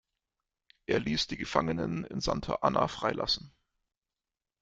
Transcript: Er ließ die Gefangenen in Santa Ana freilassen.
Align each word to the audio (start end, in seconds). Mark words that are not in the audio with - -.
Er 0.87 0.99
ließ 0.99 1.27
die 1.27 1.37
Gefangenen 1.37 2.05
in 2.05 2.21
Santa 2.21 2.55
Ana 2.63 2.87
freilassen. 2.87 3.53